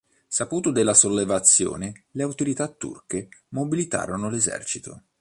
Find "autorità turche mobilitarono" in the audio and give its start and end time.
2.23-4.31